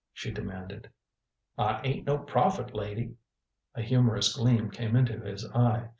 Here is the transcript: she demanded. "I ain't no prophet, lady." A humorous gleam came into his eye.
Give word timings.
she 0.11 0.31
demanded. 0.31 0.89
"I 1.59 1.79
ain't 1.83 2.07
no 2.07 2.17
prophet, 2.17 2.73
lady." 2.73 3.17
A 3.75 3.83
humorous 3.83 4.35
gleam 4.35 4.71
came 4.71 4.95
into 4.95 5.19
his 5.19 5.45
eye. 5.51 5.89